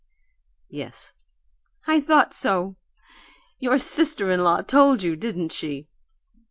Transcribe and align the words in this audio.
"Yes." 0.71 1.13
"I 1.85 2.01
thought 2.01 2.33
so! 2.33 2.75
Your 3.59 3.77
sister 3.77 4.31
in 4.31 4.43
law 4.43 4.63
told 4.63 5.03
you, 5.03 5.15
didn't 5.15 5.51
she?" 5.51 5.85